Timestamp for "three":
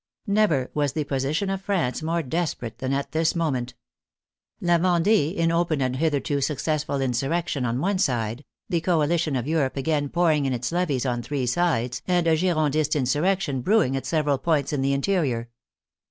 11.21-11.45